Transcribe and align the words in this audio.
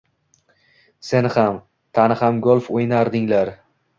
Sen 1.09 1.27
ham, 1.35 1.59
Tani 1.99 2.17
ham 2.23 2.41
golf 2.47 2.73
o`ynardinglar 2.79 3.55